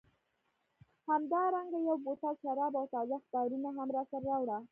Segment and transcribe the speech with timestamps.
[1.09, 4.57] همدارنګه یو بوتل شراب او تازه اخبارونه هم راسره راوړه.